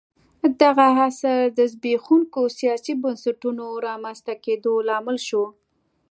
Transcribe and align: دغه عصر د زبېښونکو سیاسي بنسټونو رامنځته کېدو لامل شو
دغه 0.61 0.85
عصر 1.07 1.41
د 1.57 1.59
زبېښونکو 1.73 2.41
سیاسي 2.59 2.93
بنسټونو 3.03 3.65
رامنځته 3.87 4.33
کېدو 4.45 4.73
لامل 4.87 5.17
شو 5.27 5.43